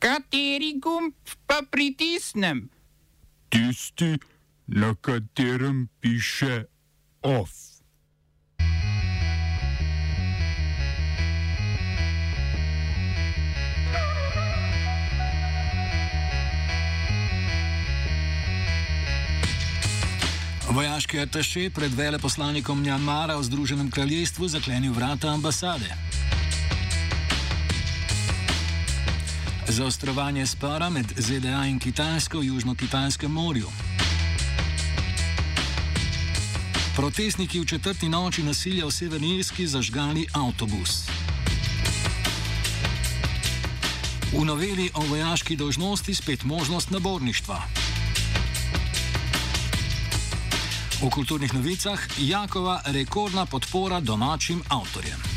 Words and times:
Kateri 0.00 0.78
gumb 0.80 1.12
pa 1.46 1.60
pritisnem? 1.70 2.70
Tisti, 3.52 4.16
na 4.66 4.94
katerem 4.94 5.88
piše 6.00 6.64
OF. 7.22 7.50
Vojaški 20.70 21.20
ataše 21.20 21.70
pred 21.70 21.92
veleposlanikom 21.94 22.82
Mjanmara 22.82 23.36
v 23.36 23.42
Združenem 23.42 23.90
kraljestvu 23.90 24.48
zaklenil 24.48 24.92
vrata 24.92 25.28
ambasade. 25.28 26.09
Zaostrovanje 29.70 30.46
spora 30.46 30.90
med 30.90 31.06
ZDA 31.16 31.66
in 31.66 31.78
Kitajsko 31.78 32.38
v 32.38 32.44
Južno-Kitajskem 32.44 33.30
morju. 33.30 33.70
Protestniki 36.96 37.60
v 37.60 37.66
četrti 37.66 38.08
noči 38.08 38.42
nasilja 38.42 38.86
v 38.86 38.90
Severni 38.90 39.38
Irski 39.38 39.66
zažgali 39.66 40.26
avtobus. 40.34 41.06
V 44.34 44.44
noveli 44.44 44.90
o 44.94 45.06
vojaški 45.06 45.56
dožnosti 45.56 46.14
spet 46.14 46.44
možnost 46.44 46.90
naborništva. 46.90 47.62
V 51.02 51.10
kulturnih 51.10 51.54
novicah 51.54 52.00
Jakova 52.18 52.82
rekordna 52.86 53.46
podpora 53.46 54.00
domačim 54.00 54.62
avtorjem. 54.68 55.29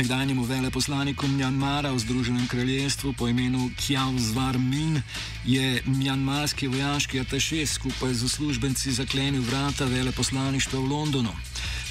Nekdanjemu 0.00 0.44
veleposlaniku 0.48 1.28
Mjanmara 1.28 1.92
v 1.92 1.98
Združenem 1.98 2.48
kraljestvu 2.48 3.12
po 3.12 3.28
imenu 3.28 3.70
Kjav 3.76 4.16
Zvar 4.18 4.58
Min 4.58 5.02
je 5.44 5.82
mjanmarski 5.86 6.68
vojaški 6.68 7.20
ataše 7.20 7.66
skupaj 7.66 8.14
z 8.14 8.24
uslužbenci 8.24 8.92
zaklenil 8.92 9.42
vrata 9.42 9.84
veleposlaništva 9.84 10.80
v 10.80 10.84
Londonu. 10.84 11.36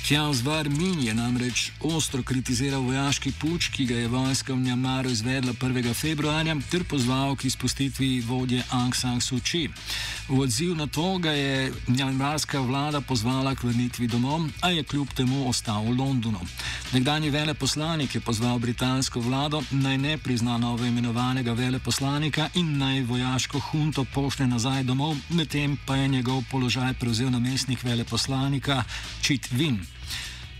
Kjav 0.09 0.33
Zvar 0.33 0.69
Min 0.69 1.03
je 1.03 1.13
namreč 1.13 1.71
ostro 1.79 2.23
kritiziral 2.23 2.81
vojaški 2.81 3.31
puč, 3.41 3.67
ki 3.69 3.83
ga 3.85 3.95
je 3.95 4.07
vojska 4.07 4.53
v 4.53 4.57
Mjanmaru 4.57 5.09
izvedla 5.09 5.53
1. 5.53 5.93
februarja, 5.93 6.55
ter 6.71 6.83
pozval 6.83 7.35
k 7.35 7.45
izpustitvi 7.45 8.23
vodje 8.25 8.63
Aung 8.71 8.95
San 8.95 9.21
Suu 9.21 9.37
Kyi. 9.37 9.69
V 10.29 10.39
odziv 10.39 10.73
na 10.75 10.87
to 10.87 11.17
ga 11.17 11.31
je 11.31 11.73
mjanmarska 11.87 12.59
vlada 12.59 13.01
pozvala 13.01 13.53
k 13.55 13.63
vrnitvi 13.63 14.07
domov, 14.07 14.49
a 14.61 14.71
je 14.73 14.83
kljub 14.83 15.13
temu 15.13 15.45
ostal 15.49 15.85
v 15.85 15.93
Londonu. 15.99 16.41
Nekdanji 16.93 17.29
veleposlanik 17.29 18.15
je 18.15 18.21
pozval 18.21 18.59
britansko 18.59 19.19
vlado 19.19 19.61
naj 19.71 19.97
ne 19.97 20.17
prizna 20.17 20.57
novo 20.57 20.85
imenovanega 20.85 21.53
veleposlanika 21.53 22.49
in 22.55 22.77
naj 22.77 23.03
vojaško 23.03 23.59
hunto 23.59 24.05
pošle 24.13 24.47
nazaj 24.47 24.83
domov, 24.83 25.17
medtem 25.29 25.77
pa 25.85 25.95
je 25.95 26.07
njegov 26.07 26.43
položaj 26.51 26.93
prevzel 26.93 27.29
namestnik 27.29 27.83
veleposlanika 27.83 28.83
Chit 29.21 29.53
Win. 29.53 29.98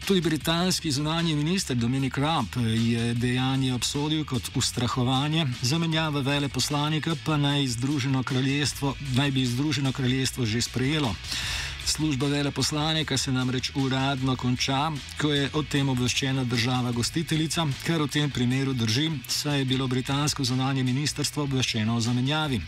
Tudi 0.08 0.22
britanski 0.22 0.92
zunanji 0.92 1.36
minister 1.36 1.76
Dominik 1.78 2.18
Raab 2.18 2.46
je 2.66 3.14
dejanje 3.14 3.74
obsodil 3.74 4.26
kot 4.26 4.52
ustrahovanje, 4.56 5.46
zamenjava 5.62 6.22
veleposlanika 6.22 7.16
pa 7.26 7.38
naj, 7.38 7.68
naj 9.16 9.32
bi 9.32 9.46
Združeno 9.46 9.92
kraljestvo 9.92 10.46
že 10.46 10.62
sprejelo. 10.62 11.16
Služba 11.90 12.28
veleposlanika 12.28 13.18
se 13.18 13.32
namreč 13.32 13.72
uradno 13.76 14.36
konča, 14.36 14.92
ko 15.22 15.32
je 15.34 15.50
o 15.54 15.64
tem 15.64 15.90
obveščena 15.90 16.44
država 16.44 16.92
gostiteljica, 16.92 17.66
kar 17.88 18.02
v 18.02 18.08
tem 18.08 18.30
primeru 18.32 18.74
drži, 18.78 19.10
saj 19.28 19.60
je 19.60 19.66
bilo 19.66 19.88
britansko 19.88 20.44
zunanje 20.44 20.84
ministrstvo 20.84 21.44
obveščeno 21.44 21.96
o 21.98 22.02
zamenjavi. 22.02 22.62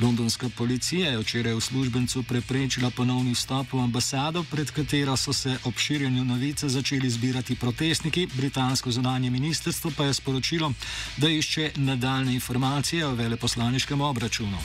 Londonska 0.00 0.48
policija 0.56 1.10
je 1.10 1.18
včeraj 1.18 1.58
v 1.58 1.66
službencu 1.66 2.22
preprečila 2.22 2.90
ponovni 2.94 3.34
vstop 3.34 3.74
v 3.74 3.82
ambasado, 3.82 4.44
pred 4.50 4.70
katero 4.70 5.16
so 5.16 5.32
se 5.32 5.58
ob 5.64 5.74
širjenju 5.74 6.24
novice 6.24 6.68
začeli 6.68 7.10
zbirati 7.10 7.58
protestniki, 7.58 8.28
britansko 8.36 8.94
zunanje 8.94 9.30
ministrstvo 9.30 9.90
pa 9.96 10.06
je 10.06 10.14
sporočilo, 10.14 10.72
da 11.16 11.28
išče 11.28 11.72
nadaljne 11.76 12.34
informacije 12.38 13.06
o 13.06 13.14
veleposlaniškem 13.14 14.00
obračunu. 14.00 14.58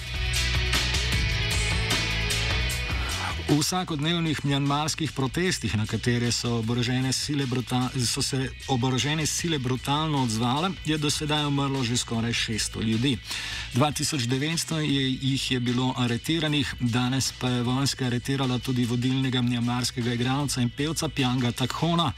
V 3.45 3.59
vsakodnevnih 3.61 4.45
mjanmarskih 4.45 5.11
protestih, 5.11 5.77
na 5.77 5.85
katere 5.85 6.31
so, 6.31 6.63
so 8.05 8.21
se 8.21 8.49
oborožene 8.67 9.25
sile 9.25 9.59
brutalno 9.59 10.23
odzvale, 10.23 10.71
je 10.85 10.97
do 10.97 11.09
sedaj 11.09 11.45
umrlo 11.45 11.83
že 11.83 11.97
skoraj 11.97 12.33
600 12.33 12.81
ljudi. 12.81 13.17
2900 13.73 14.75
je, 14.77 15.17
jih 15.21 15.51
je 15.51 15.59
bilo 15.59 15.93
aretiranih, 15.97 16.73
danes 16.79 17.33
pa 17.39 17.49
je 17.49 17.63
vojska 17.63 18.05
aretirala 18.05 18.59
tudi 18.59 18.85
vodilnega 18.85 19.41
mjanmarskega 19.41 20.13
igralca 20.13 20.61
in 20.61 20.69
pevca 20.69 21.09
Pjanga 21.09 21.51
Takhona 21.51 22.13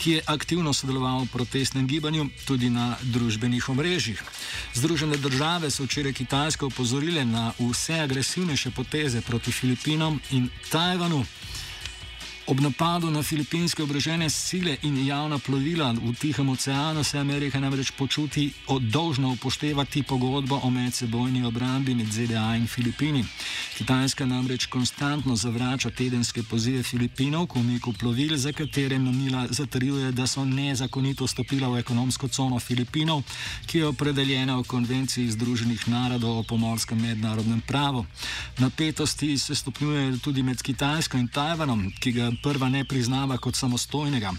ki 0.00 0.10
je 0.10 0.22
aktivno 0.26 0.72
sodeloval 0.72 1.24
v 1.24 1.32
protestnem 1.32 1.84
gibanju 1.86 2.30
tudi 2.48 2.70
na 2.72 2.96
družbenih 3.02 3.68
omrežjih. 3.68 4.22
Združene 4.74 5.16
države 5.20 5.70
so 5.70 5.84
včeraj 5.84 6.16
Kitajsko 6.16 6.72
upozorile 6.72 7.24
na 7.24 7.52
vse 7.58 8.00
agresivnejše 8.00 8.70
poteze 8.70 9.20
proti 9.20 9.52
Filipinom 9.52 10.20
in 10.30 10.48
Tajvanu. 10.72 11.24
Ob 12.50 12.60
napadu 12.60 13.10
na 13.10 13.22
filipinske 13.22 13.82
obrožene 13.82 14.30
sile 14.30 14.76
in 14.82 15.06
javna 15.06 15.38
plovila 15.38 15.92
v 15.92 16.14
Tihem 16.18 16.48
oceanu 16.48 17.04
se 17.04 17.18
Amerika 17.18 17.60
namreč 17.60 17.90
počuti 17.90 18.50
odolžno 18.66 19.30
upoštevati 19.32 20.02
pogodbo 20.02 20.60
o 20.62 20.70
medsebojni 20.70 21.44
obrambi 21.44 21.94
med 21.94 22.10
ZDA 22.12 22.56
in 22.56 22.66
Filipini. 22.66 23.24
Kitajska 23.78 24.26
namreč 24.26 24.66
konstantno 24.66 25.36
zavrača 25.36 25.90
tedenske 25.90 26.42
pozive 26.42 26.82
Filipinov 26.82 27.46
k 27.46 27.56
umiku 27.56 27.92
plovil, 27.92 28.36
za 28.36 28.52
katere 28.52 28.98
Manila 28.98 29.46
zatrjuje, 29.50 30.12
da 30.12 30.26
so 30.26 30.44
nezakonito 30.44 31.26
stopila 31.26 31.68
v 31.68 31.78
ekonomsko 31.78 32.28
cono 32.28 32.58
Filipinov, 32.58 33.22
ki 33.66 33.78
je 33.78 33.86
opredeljena 33.86 34.58
v 34.58 34.66
konvenciji 34.66 35.30
Združenih 35.30 35.88
narodov 35.88 36.38
o 36.38 36.42
pomorskem 36.42 37.00
mednarodnem 37.00 37.60
pravu. 37.60 38.06
Napetosti 38.58 39.38
se 39.38 39.54
stopnjujejo 39.54 40.18
tudi 40.18 40.42
med 40.42 40.62
Kitajsko 40.62 41.16
in 41.18 41.28
Tajvanom, 41.28 41.92
ki 42.00 42.12
ga 42.12 42.32
prva 42.42 42.68
ne 42.68 42.84
priznava 42.84 43.38
kot 43.38 43.56
samostojnega. 43.56 44.32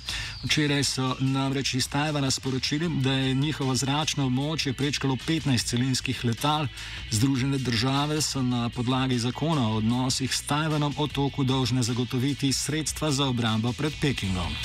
Včeraj 0.44 0.84
so 0.84 1.16
namreč 1.20 1.74
iz 1.74 1.88
Tajvana 1.88 2.32
sporočili, 2.32 2.90
da 3.02 3.14
je 3.14 3.34
njihovo 3.34 3.76
zračno 3.76 4.26
območje 4.26 4.74
prečkalo 4.74 5.16
15 5.16 5.66
celinskih 5.66 6.26
letal. 6.26 6.68
Združene 7.12 7.58
države 7.58 8.22
so 8.22 8.42
na 8.42 8.70
podlagi 8.70 9.20
zakona 9.20 9.68
o 9.68 9.78
odnosih 9.78 10.36
s 10.36 10.42
Tajvanom 10.42 10.94
otoku 10.98 11.44
dolžne 11.44 11.84
zagotoviti 11.84 12.54
sredstva 12.54 13.12
za 13.12 13.28
obrambo 13.28 13.74
pred 13.74 13.94
Pekingom. 14.02 14.56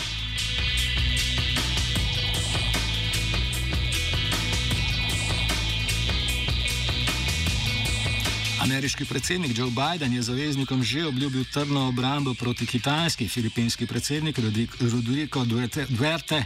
Ameriški 8.67 9.05
predsednik 9.05 9.59
Joe 9.59 9.71
Biden 9.71 10.13
je 10.13 10.23
zaveznikom 10.23 10.83
že 10.83 11.07
obljubil 11.07 11.45
trdno 11.45 11.89
obrambo 11.89 12.35
proti 12.35 12.67
Kitajski. 12.67 13.29
Filipinski 13.29 13.87
predsednik 13.87 14.39
Rodrigo 14.81 15.45
Duerte 15.45 16.45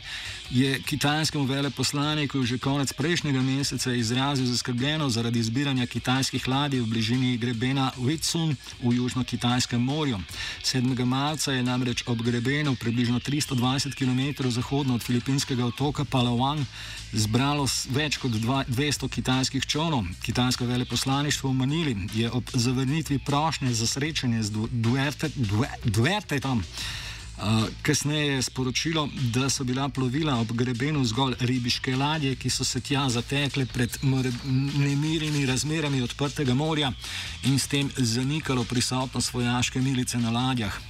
je 0.51 0.83
kitajskemu 0.83 1.45
veleposlaniku 1.45 2.45
že 2.45 2.59
konec 2.59 2.93
prejšnjega 2.93 3.41
meseca 3.41 3.95
izrazil 3.95 4.47
zaskrbljenost 4.47 5.15
zaradi 5.15 5.43
zbiranja 5.43 5.87
kitajskih 5.87 6.49
ladij 6.49 6.81
v 6.81 6.87
bližini 6.87 7.39
grebena 7.39 7.93
Witsun 7.97 8.57
v 8.83 8.93
Južno-Kitajskem 9.01 9.81
morju. 9.81 10.21
7. 10.63 11.05
marca 11.05 11.53
je 11.53 11.63
namreč 11.63 12.05
ob 12.07 12.23
grebenu 12.23 12.77
približno 12.77 13.21
320 13.21 13.95
km 13.95 14.49
zahodno 14.51 14.95
od 14.95 15.03
filipinskega 15.03 15.65
otoka 15.65 16.05
Palawan 16.05 16.67
zbralo 17.13 17.67
več 17.91 18.19
kot 18.23 18.31
200 18.31 19.09
kitajskih 19.09 19.67
čonov. 19.67 20.05
Kitajsko 20.23 20.65
veleposlaništvo 20.67 21.51
v 21.51 21.55
Manili 21.55 21.97
je 22.15 22.31
ob 22.31 22.45
zavrnitvi 22.53 23.19
prošnje 23.19 23.75
za 23.75 23.87
srečanje 23.87 24.43
z 24.43 24.51
Duertetom 25.85 26.65
Kasneje 27.83 28.35
je 28.35 28.43
sporočilo, 28.43 29.09
da 29.33 29.51
so 29.51 29.65
bila 29.65 29.89
plovila 29.89 30.37
ob 30.41 30.53
grebenu 30.53 31.05
zgolj 31.05 31.35
ribiške 31.41 31.97
ladje, 31.97 32.35
ki 32.37 32.51
so 32.51 32.65
se 32.65 32.81
tja 32.81 33.09
zatekle 33.09 33.67
pred 33.67 33.99
nemirimi 34.79 35.47
razmerami 35.47 36.03
odprtega 36.03 36.55
morja 36.55 36.93
in 37.45 37.59
s 37.59 37.67
tem 37.67 37.91
zanikalo 37.97 38.65
prisotnost 38.65 39.33
vojaške 39.33 39.81
milice 39.81 40.19
na 40.19 40.31
ladjah. 40.31 40.81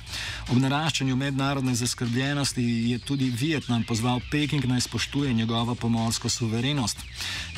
Ob 0.51 0.59
naraščanju 0.59 1.17
mednarodne 1.17 1.75
zaskrbljenosti 1.79 2.63
je 2.91 2.99
tudi 2.99 3.31
Vietnam 3.31 3.85
pozval 3.87 4.21
Peking 4.31 4.65
naj 4.67 4.81
spoštuje 4.81 5.33
njegovo 5.33 5.75
pomorsko 5.75 6.29
suverenost. 6.29 6.99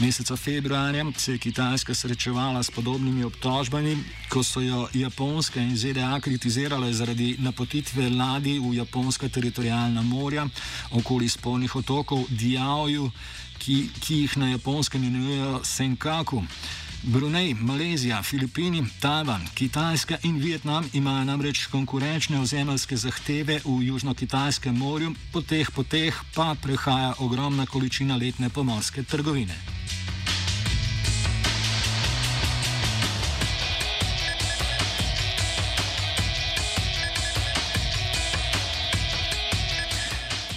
Meseca 0.00 0.36
februarja 0.36 1.06
se 1.16 1.32
je 1.32 1.38
Kitajska 1.38 1.94
srečevala 1.94 2.62
s 2.62 2.70
podobnimi 2.70 3.24
obtožbami, 3.24 3.96
ko 4.28 4.42
so 4.42 4.60
jo 4.60 4.88
Japonska 4.94 5.60
in 5.60 5.76
ZDA 5.76 6.20
kritizirale 6.20 6.92
zaradi 6.92 7.36
napotitve 7.38 8.10
ladij 8.10 8.58
v 8.58 8.74
japonska 8.82 9.28
teritorijalna 9.28 10.02
morja 10.02 10.46
okoli 10.90 11.28
spolnih 11.28 11.76
otokov 11.76 12.26
Diaoju, 12.28 13.10
ki, 13.58 13.76
ki 14.00 14.22
jih 14.24 14.36
na 14.36 14.52
japonskem 14.52 15.04
imenujejo 15.04 15.60
Senkaku. 15.64 16.42
Brunei, 17.02 17.54
Malezija, 17.54 18.22
Filipini, 18.22 18.84
Tajvan, 19.00 19.42
Kitajska 19.54 20.18
in 20.22 20.38
Vietnam 20.38 20.86
imajo 20.92 21.24
namreč 21.24 21.66
konkurenčne 21.66 22.38
ozemeljske 22.40 22.96
zahteve 22.96 23.58
v 23.64 23.82
Južno-Kitajskem 23.88 24.78
morju, 24.78 25.14
po 25.32 25.42
teh 25.42 25.70
poteh 25.70 26.14
pa 26.34 26.54
prehaja 26.62 27.14
ogromna 27.18 27.66
količina 27.66 28.16
letne 28.16 28.50
pomorske 28.50 29.02
trgovine. 29.02 29.58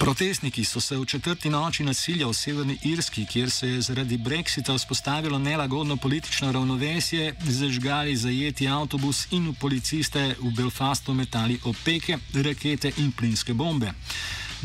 Protestniki 0.06 0.64
so 0.66 0.82
se 0.82 0.98
v 0.98 1.06
četrti 1.06 1.50
noči 1.50 1.84
nasilja 1.84 2.28
v 2.28 2.34
Severni 2.34 2.78
Irski, 2.84 3.26
kjer 3.26 3.50
se 3.52 3.68
je 3.68 3.82
zaradi 3.82 4.18
brexita 4.18 4.78
vzpostavilo 4.78 5.40
nelagodno 5.40 5.98
politično 5.98 6.52
ravnovesje, 6.52 7.34
zažgali 7.42 8.16
zajeti 8.16 8.68
avtobus 8.68 9.26
in 9.32 9.50
v 9.50 9.56
policiste 9.60 10.36
v 10.40 10.52
Belfastu 10.56 11.14
metali 11.14 11.58
opeke, 11.64 12.18
rakete 12.34 12.92
in 12.98 13.12
plinske 13.12 13.54
bombe. 13.54 13.94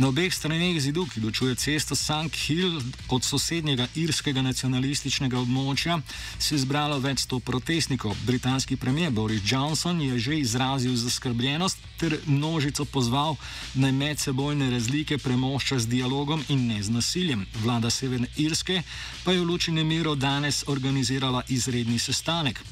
Na 0.00 0.08
obeh 0.08 0.32
straneh 0.32 0.80
zidu, 0.80 1.04
ki 1.04 1.20
ločuje 1.20 1.52
cesto 1.60 1.92
St. 1.92 2.32
Hill 2.32 2.80
od 3.12 3.20
sosednjega 3.20 3.84
irskega 4.00 4.40
nacionalističnega 4.40 5.36
območja, 5.36 5.98
se 6.40 6.54
je 6.54 6.60
zbralo 6.62 6.96
več 7.04 7.26
sto 7.26 7.36
protestnikov. 7.36 8.16
Britanski 8.24 8.80
premijer 8.80 9.12
Boris 9.12 9.44
Johnson 9.44 10.00
je 10.00 10.16
že 10.18 10.38
izrazil 10.40 10.96
zaskrbljenost 10.96 11.84
ter 12.00 12.16
množico 12.26 12.84
pozval 12.84 13.36
naj 13.74 13.92
medsebojne 13.92 14.70
razlike 14.70 15.18
premošča 15.18 15.78
z 15.84 15.92
dialogom 15.92 16.44
in 16.48 16.64
ne 16.72 16.80
z 16.82 16.88
nasiljem. 16.96 17.44
Vlada 17.60 17.90
Severne 17.90 18.28
Irske 18.36 18.80
pa 19.24 19.36
je 19.36 19.40
v 19.40 19.44
luči 19.44 19.72
nemirov 19.72 20.16
danes 20.16 20.64
organizirala 20.66 21.44
izredni 21.48 21.98
sestanek. 21.98 22.64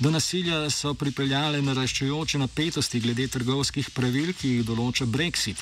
Do 0.00 0.10
nasilja 0.10 0.70
so 0.72 0.94
pripeljale 0.94 1.60
naraščajoče 1.62 2.38
napetosti 2.40 3.00
glede 3.04 3.26
trgovskih 3.28 3.90
pravil, 3.92 4.32
ki 4.32 4.54
jih 4.54 4.64
določa 4.64 5.04
Brexit. 5.04 5.60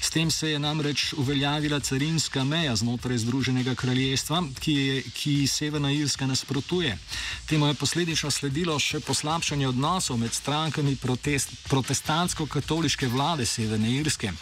S 0.00 0.12
tem 0.12 0.30
se 0.30 0.50
je 0.52 0.57
namreč 0.58 1.12
uveljavila 1.12 1.80
carinska 1.80 2.44
meja 2.44 2.76
znotraj 2.76 3.18
Združenega 3.18 3.74
kraljestva, 3.74 4.42
ki, 4.60 4.72
je, 4.72 5.02
ki 5.02 5.46
Severna 5.46 5.92
Irska 5.92 6.26
nasprotuje. 6.26 6.98
Temu 7.46 7.66
je 7.66 7.74
posledično 7.74 8.30
sledilo 8.30 8.78
še 8.78 9.00
poslabšanje 9.00 9.68
odnosov 9.68 10.18
med 10.18 10.34
strankami 10.34 10.96
protest, 10.96 11.50
protestantsko-katoliške 11.68 13.08
vlade 13.08 13.46
Severne 13.46 13.90
Irske. 14.00 14.32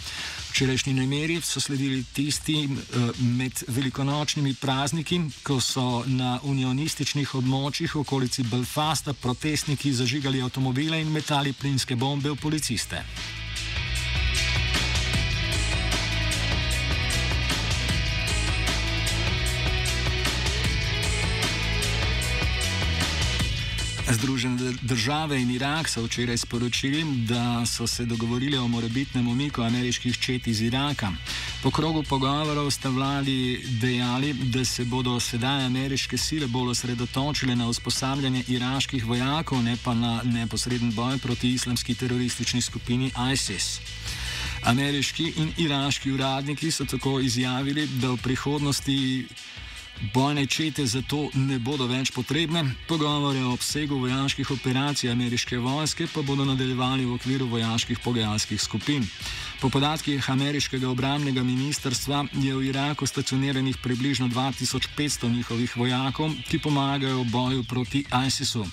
Včerajšnji 0.51 0.93
nemiri 0.93 1.41
so 1.45 1.61
sledili 1.61 2.05
tistim 2.15 2.73
uh, 2.73 3.11
med 3.21 3.65
velikonočnimi 3.69 4.55
prazniki, 4.55 5.21
ko 5.43 5.61
so 5.61 6.05
na 6.07 6.39
unionističnih 6.43 7.35
območjih 7.35 7.95
v 7.95 8.01
okolici 8.01 8.43
Belfasta 8.43 9.13
protestniki 9.13 9.93
zažigali 9.93 10.43
avtomobile 10.43 11.01
in 11.01 11.13
metali 11.13 11.53
plinske 11.53 11.97
bombe 11.97 12.31
v 12.31 12.41
policiste. 12.41 13.05
Združene 24.13 24.73
države 24.83 25.43
in 25.43 25.51
Irak 25.51 25.89
so 25.89 26.05
včeraj 26.05 26.37
sporočili, 26.37 27.05
da 27.27 27.67
so 27.67 27.87
se 27.87 28.05
dogovorili 28.05 28.57
o 28.57 28.69
morebitnem 28.69 29.29
umiku 29.29 29.63
ameriških 29.63 30.19
čet 30.19 30.47
iz 30.47 30.61
Iraka. 30.61 31.13
Po 31.63 31.71
krogu 31.71 32.03
pogovorov 32.03 32.71
sta 32.71 32.89
vladi 32.89 33.65
dejali, 33.81 34.33
da 34.33 34.65
se 34.65 34.85
bodo 34.85 35.21
sedaj 35.21 35.65
ameriške 35.65 36.19
sile 36.19 36.47
bolj 36.47 36.71
osredotočile 36.71 37.57
na 37.57 37.69
usposabljanje 37.69 38.45
iraških 38.49 39.07
vojakov, 39.07 39.63
ne 39.63 39.77
pa 39.85 39.95
na 39.95 40.23
neposreden 40.25 40.93
boj 40.93 41.19
proti 41.19 41.51
islamski 41.51 41.95
teroristični 41.95 42.61
skupini 42.61 43.11
ISIS. 43.33 43.81
Ameriški 44.63 45.33
in 45.37 45.53
iraški 45.57 46.13
uradniki 46.13 46.71
so 46.71 46.85
tako 46.85 47.21
izjavili, 47.21 47.87
da 47.87 48.11
v 48.11 48.17
prihodnosti 48.17 49.27
Bojne 50.15 50.47
čete 50.47 50.87
zato 50.87 51.31
ne 51.35 51.57
bodo 51.59 51.87
več 51.89 52.11
potrebne, 52.13 52.65
pogovore 52.89 53.41
o 53.45 53.55
obsegu 53.57 53.97
vojaških 53.99 54.51
operacij 54.51 55.11
ameriške 55.11 55.59
vojske 55.59 56.07
pa 56.13 56.23
bodo 56.23 56.45
nadaljevali 56.45 57.05
v 57.05 57.15
okviru 57.17 57.49
vojaških 57.49 57.99
pogajalskih 58.05 58.61
skupin. 58.61 59.09
Po 59.61 59.71
podatkih 59.73 60.31
ameriškega 60.31 60.89
obramnega 60.89 61.43
ministrstva 61.43 62.27
je 62.33 62.53
v 62.55 62.69
Iraku 62.69 63.07
stacioniranih 63.07 63.79
približno 63.83 64.29
2500 64.29 65.33
njihovih 65.33 65.77
vojakov, 65.77 66.33
ki 66.49 66.59
pomagajo 66.59 67.23
v 67.23 67.31
boju 67.33 67.65
proti 67.65 68.05
ISIS-u. 68.27 68.67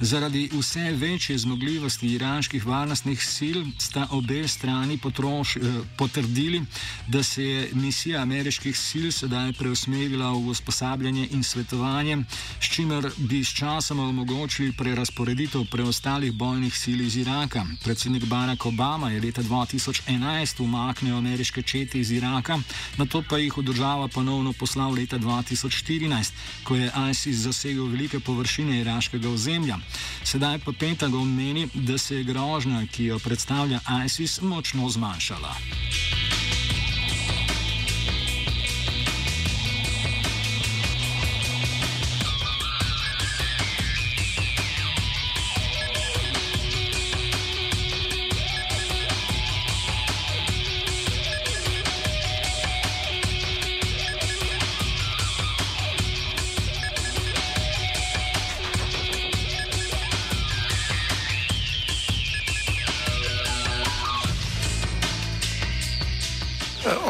Zaradi 0.00 0.50
vse 0.52 0.90
večje 0.92 1.38
zmogljivosti 1.38 2.08
iraških 2.14 2.66
varnostnih 2.66 3.20
sil 3.34 3.58
sta 3.78 4.06
obe 4.10 4.48
strani 4.48 4.98
potroš, 4.98 5.56
eh, 5.56 5.60
potrdili, 5.98 6.62
da 7.08 7.22
se 7.22 7.44
je 7.44 7.70
misija 7.72 8.22
ameriških 8.22 8.78
sil 8.86 9.12
sedaj 9.12 9.52
preusmerila 9.52 10.32
v 10.32 10.53
usposabljanje 10.54 11.28
in 11.32 11.42
svetovanje, 11.42 12.18
s 12.60 12.70
čimer 12.74 13.10
bi 13.16 13.44
s 13.44 13.54
časom 13.54 13.98
omogočili 13.98 14.72
prerasporeditev 14.72 15.66
preostalih 15.70 16.32
bojnih 16.32 16.74
sil 16.82 17.00
iz 17.00 17.16
Iraka. 17.16 17.64
Predsednik 17.84 18.24
Barack 18.24 18.66
Obama 18.66 19.10
je 19.10 19.20
leta 19.20 19.42
2011 19.42 20.62
umaknil 20.62 21.16
ameriške 21.16 21.62
čete 21.62 22.00
iz 22.00 22.10
Iraka, 22.10 22.58
na 22.96 23.06
to 23.06 23.22
pa 23.28 23.38
jih 23.38 23.56
v 23.56 23.62
država 23.62 24.08
ponovno 24.08 24.52
poslal 24.52 24.94
leta 24.94 25.18
2014, 25.18 26.32
ko 26.64 26.76
je 26.76 26.90
ISIS 27.10 27.36
zasegel 27.36 27.86
velike 27.86 28.20
površine 28.20 28.80
iraškega 28.80 29.28
ozemlja. 29.28 29.78
Sedaj 30.24 30.58
pa 30.64 30.72
Pentagon 30.72 31.34
meni, 31.34 31.68
da 31.74 31.98
se 31.98 32.16
je 32.16 32.24
grožnja, 32.24 32.86
ki 32.86 33.04
jo 33.04 33.18
predstavlja 33.18 33.80
ISIS, 34.06 34.40
močno 34.40 34.88
zmanjšala. 34.88 36.13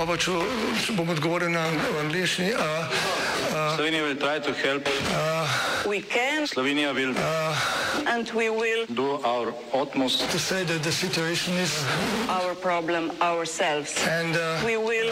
Če, 0.05 0.33
če 0.85 0.93
bom 0.99 1.09
odgovoril 1.09 1.49
na 1.49 1.63
angliški. 2.03 2.53
Slovenija 3.75 4.03
will 4.05 4.17
try 4.21 4.39
to 4.39 4.53
help. 4.53 4.85
We 5.89 6.01
can 6.01 6.45
Slovenija 6.47 6.93
will 6.95 7.15
and 8.07 8.29
we 8.37 8.51
will 8.51 8.85
do 8.95 9.19
our 9.25 9.53
utmost 9.73 10.29
To 10.31 10.39
say 10.39 10.63
that 10.65 10.83
the 10.83 10.93
situation 10.93 11.55
is 11.57 11.73
our 12.29 12.55
problem 12.55 13.13
ourselves. 13.23 13.97
and 14.07 14.37
uh, 14.37 14.61
We 14.65 14.77
will 14.77 15.11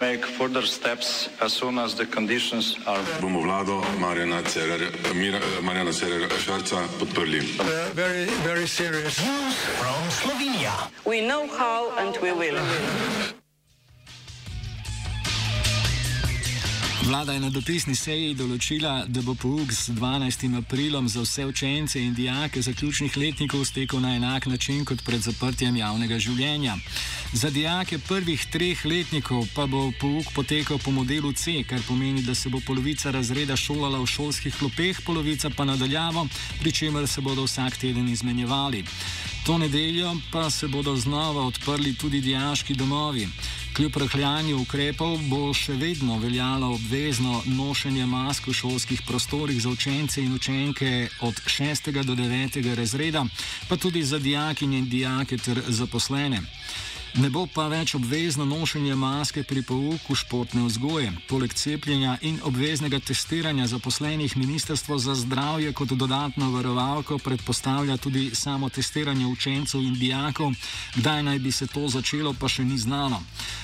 make 0.00 0.26
further 0.26 0.62
steps 0.62 1.28
as 1.40 1.52
soon 1.52 1.78
as 1.78 1.94
the 1.94 2.06
conditions 2.06 2.76
are. 2.86 3.02
bomo 3.22 3.40
vlado 3.46 3.80
Marjana 4.02 4.42
Cererja, 4.42 4.90
Mira, 5.14 5.40
Marjana 5.62 5.92
Cererja 5.92 6.28
Šarca 6.38 6.82
podprli. 6.98 7.40
uh, 7.60 7.64
very, 7.94 8.26
very 8.42 8.66
serious. 8.66 9.20
we 11.06 11.20
know 11.26 11.46
how 11.46 11.90
and 11.98 12.16
we 12.22 12.32
will. 12.32 12.58
Vlada 17.08 17.32
je 17.32 17.40
na 17.40 17.48
dopisni 17.48 17.94
seji 17.96 18.34
določila, 18.36 19.06
da 19.08 19.22
bo 19.24 19.32
pouk 19.32 19.70
z 19.72 19.94
12. 19.96 20.42
aprilom 20.58 21.06
za 21.08 21.22
vse 21.24 21.46
učence 21.48 21.96
in 21.96 22.12
dijake 22.12 22.60
zaključnih 22.60 23.14
letnikov 23.16 23.62
stekel 23.64 24.02
na 24.04 24.10
enak 24.18 24.44
način 24.46 24.84
kot 24.84 25.00
pred 25.06 25.24
zaprtjem 25.24 25.78
javnega 25.80 26.18
življenja. 26.20 26.74
Za 27.32 27.48
dijake 27.50 27.96
prvih 27.98 28.44
treh 28.52 28.84
letnikov 28.84 29.46
pa 29.54 29.64
bo 29.66 29.86
pouk 30.00 30.28
potekal 30.36 30.76
po 30.84 30.92
modelu 30.92 31.32
C, 31.32 31.62
kar 31.64 31.80
pomeni, 31.88 32.26
da 32.26 32.34
se 32.34 32.52
bo 32.52 32.60
polovica 32.66 33.10
razreda 33.10 33.56
šolala 33.56 34.02
v 34.02 34.10
šolskih 34.12 34.58
klopeh, 34.60 35.00
polovica 35.06 35.48
pa 35.48 35.64
nadaljavo, 35.64 36.26
pri 36.60 36.72
čemer 36.72 37.08
se 37.08 37.24
bodo 37.24 37.48
vsak 37.48 37.80
teden 37.80 38.12
izmenjevali. 38.12 38.84
To 39.48 39.56
nedeljo 39.58 40.12
pa 40.28 40.50
se 40.50 40.68
bodo 40.68 40.92
znova 40.96 41.46
odprli 41.48 41.94
tudi 41.96 42.20
dijaški 42.20 42.74
domovi. 42.74 43.28
Kljub 43.78 43.96
rahljanju 43.96 44.56
ukrepov 44.58 45.20
bo 45.30 45.52
še 45.54 45.76
vedno 45.78 46.16
veljalo 46.18 46.72
obvezno 46.74 47.36
nošenje 47.46 48.06
mask 48.10 48.48
v 48.50 48.54
šolskih 48.58 49.04
prostorih 49.06 49.60
za 49.62 49.70
učence 49.70 50.18
in 50.18 50.34
učenke 50.34 51.06
od 51.22 51.38
6. 51.46 51.92
do 52.02 52.16
9. 52.18 52.58
razreda, 52.74 53.22
pa 53.68 53.76
tudi 53.76 54.02
za 54.02 54.18
dijakinje 54.18 54.78
in 54.78 54.88
dijake 54.90 55.38
ter 55.38 55.62
zaposlene. 55.68 56.42
Ne 57.16 57.30
bo 57.30 57.46
pa 57.48 57.64
več 57.72 57.94
obvezno 57.96 58.44
nošenje 58.44 58.94
maske 58.94 59.42
pri 59.42 59.62
pouku 59.62 60.14
športne 60.14 60.66
vzgoje. 60.66 61.12
Poleg 61.28 61.54
cepljenja 61.56 62.18
in 62.20 62.36
obveznega 62.44 63.00
testiranja 63.00 63.66
zaposlenih 63.66 64.36
Ministrstvo 64.36 64.98
za 64.98 65.14
zdravje 65.14 65.72
kot 65.72 65.88
dodatno 65.88 66.50
varovalko 66.52 67.18
predpostavlja 67.18 67.96
tudi 67.96 68.30
samo 68.34 68.68
testiranje 68.68 69.26
učencev 69.26 69.80
in 69.80 69.94
dijakov. 69.94 70.52
Kdaj 70.96 71.22
naj 71.22 71.38
bi 71.38 71.52
se 71.52 71.66
to 71.66 71.88
začelo, 71.88 72.34
pa 72.34 72.48
še 72.48 72.64
ni 72.64 72.78
znano. 72.78 73.22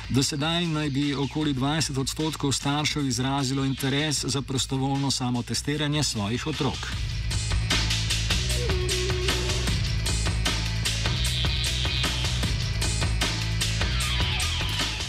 Do 0.09 0.23
sedaj 0.23 0.67
naj 0.67 0.91
bi 0.91 1.15
okoli 1.15 1.55
20 1.55 2.01
odstotkov 2.01 2.53
staršev 2.53 3.07
izrazilo 3.07 3.65
interes 3.65 4.25
za 4.25 4.43
prostovoljno 4.43 5.11
samo 5.11 5.43
testiranje 5.43 6.03
svojih 6.03 6.47
otrok. 6.47 7.14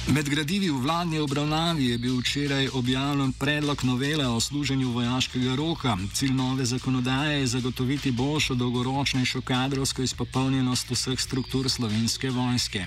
Med 0.05 0.29
gradivi 0.29 0.69
v 0.69 0.83
vladni 0.85 1.17
obravnavi 1.17 1.85
je 1.85 1.97
bil 1.97 2.19
včeraj 2.19 2.67
objavljen 2.77 3.31
predlog 3.33 3.83
novele 3.83 4.27
o 4.27 4.39
služenju 4.39 4.91
vojaškega 4.91 5.55
roka. 5.55 5.97
Cilj 6.13 6.33
nove 6.33 6.65
zakonodaje 6.65 7.39
je 7.39 7.47
zagotoviti 7.47 8.11
boljšo, 8.11 8.53
dolgoročnejšo 8.55 9.41
kadrovsko 9.41 10.01
izpopolnjenost 10.01 10.91
vseh 10.91 11.19
struktur 11.19 11.69
slovenske 11.69 12.29
vojske. 12.29 12.85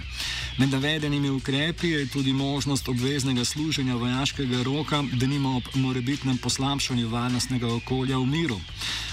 Med 0.58 0.70
navedenimi 0.70 1.30
ukrepi 1.30 1.88
je 1.88 2.06
tudi 2.06 2.32
možnost 2.32 2.88
obveznega 2.88 3.44
služenja 3.44 3.96
vojaškega 3.96 4.62
roka, 4.62 5.02
da 5.12 5.26
nima 5.26 5.56
ob 5.56 5.64
morebitnem 5.74 6.38
poslabšanju 6.38 7.08
varnostnega 7.08 7.74
okolja 7.74 8.18
v 8.18 8.26
miru. 8.26 8.60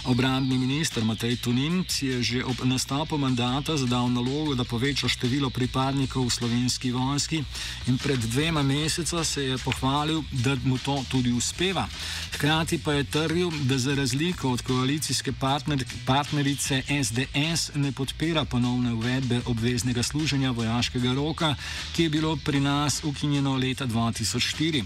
Obrambni 0.05 0.57
minister 0.57 1.03
Matej 1.03 1.35
Tunin 1.41 1.83
si 1.89 2.05
je 2.07 2.23
že 2.23 2.43
ob 2.45 2.61
nastopu 2.63 3.17
mandata 3.17 3.77
zadal 3.77 4.09
nalogo, 4.09 4.53
da 4.55 4.63
poveča 4.63 5.09
število 5.09 5.49
pripadnikov 5.49 6.25
v 6.25 6.29
slovenski 6.29 6.91
vojski 6.91 7.41
in 7.87 7.94
pred 7.97 8.19
dvema 8.19 8.63
mesecema 8.63 9.23
se 9.23 9.43
je 9.43 9.57
pohvalil, 9.57 10.21
da 10.31 10.55
mu 10.63 10.77
to 10.77 11.03
tudi 11.11 11.31
uspeva. 11.31 11.87
Hkrati 12.33 12.77
pa 12.77 12.93
je 12.93 13.03
trdil, 13.03 13.51
da 13.51 13.77
za 13.77 13.95
razliko 13.95 14.51
od 14.51 14.61
koalicijske 14.61 15.31
partner, 15.31 15.85
partnerice 16.05 16.83
SDS 17.03 17.71
ne 17.75 17.91
podpira 17.91 18.45
ponovne 18.45 18.93
uvedbe 18.93 19.41
obveznega 19.45 20.03
služenja 20.03 20.51
vojaškega 20.51 21.13
roka, 21.13 21.55
ki 21.95 22.03
je 22.03 22.09
bilo 22.09 22.35
pri 22.35 22.59
nas 22.59 23.03
ukinjeno 23.03 23.55
leta 23.57 23.87
2004. 23.87 24.83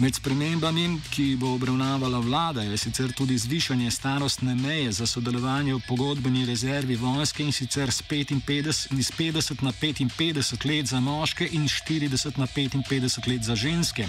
Med 0.00 0.14
spremembami, 0.16 0.96
ki 1.12 1.36
bo 1.36 1.50
obravnavala 1.54 2.22
vlada, 2.24 2.62
je 2.64 2.76
sicer 2.80 3.12
tudi 3.12 3.36
zvišanje 3.38 3.90
starostne 3.90 4.54
meje 4.54 4.92
za 4.92 5.06
sodelovanje 5.06 5.74
v 5.74 5.80
pogodbeni 5.88 6.46
rezervi 6.48 6.96
vojske 6.96 7.44
in 7.44 7.52
sicer 7.52 7.92
z 7.92 8.02
50 8.08 9.62
na 9.62 9.72
55 9.72 10.64
let 10.64 10.86
za 10.86 11.00
moške 11.00 11.48
in 11.52 11.68
40 11.68 12.39
na 12.40 12.46
55 12.46 13.28
let 13.28 13.42
za 13.42 13.54
ženske. 13.54 14.06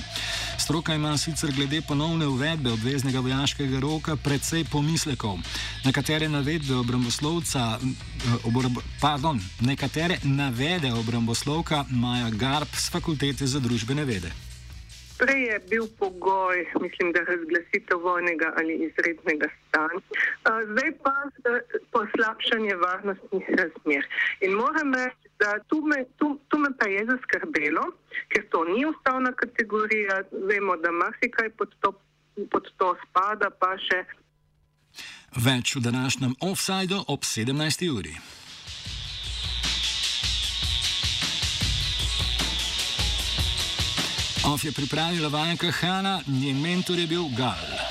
Stroka 0.58 0.96
ima 0.96 1.18
sicer 1.18 1.52
glede 1.56 1.82
ponovne 1.82 2.28
uvedbe 2.28 2.72
obveznega 2.72 3.20
vojaškega 3.20 3.80
roka 3.80 4.16
precej 4.16 4.64
pomislekov. 4.72 5.38
Nekatere 5.86 6.30
navedbe 6.30 6.76
obramboslovca, 6.76 7.80
eh, 7.80 8.48
obrab, 8.48 8.72
pardon, 9.02 9.40
nekatere 9.62 10.18
navede 10.24 10.94
obramboslovka 10.94 11.86
Maja 11.90 12.30
Garb 12.30 12.68
z 12.74 12.90
fakultete 12.92 13.46
za 13.46 13.60
družbene 13.60 14.06
vede. 14.06 14.32
Prej 15.22 15.44
je 15.44 15.60
bil 15.70 15.86
pogoj, 16.00 16.66
mislim, 16.82 17.12
da 17.12 17.20
razglasitev 17.20 18.00
vojnega 18.00 18.54
ali 18.58 18.74
izrednega 18.88 19.48
stanja, 19.68 20.02
zdaj 20.72 20.92
pa 21.04 21.14
poslabšanje 21.92 22.76
varnostnih 22.76 23.46
razmer. 23.50 24.08
In 24.42 24.52
moram 24.52 24.94
reči, 24.94 25.31
tu 25.70 25.82
me, 25.82 26.06
tu, 26.18 26.40
tu 26.50 26.58
me 26.58 26.70
pa 26.78 26.88
je 26.90 27.06
zaskrbelo, 27.10 27.84
ker 28.32 28.46
to 28.54 28.64
ni 28.70 28.86
ustavna 28.86 29.32
kategorija, 29.44 30.22
vemo, 30.50 30.78
da 30.78 30.92
marsikaj 30.92 31.50
pod 31.58 31.76
pod 32.52 32.68
to 32.78 32.96
spada, 33.06 33.50
pa 33.60 33.76
še. 33.80 34.04
Več 35.36 35.76
v 35.76 35.84
današnjem 35.88 36.36
offsajdu 36.44 37.04
ob 37.08 37.24
17. 37.24 37.88
uri. 37.92 38.16
Of 44.52 44.64
je 44.66 44.72
pripravila 44.74 45.30
vajenka 45.30 45.72
Hanna, 45.72 46.20
njen 46.28 46.62
mentor 46.62 47.00
je 47.00 47.08
bil 47.08 47.30
Gal. 47.38 47.91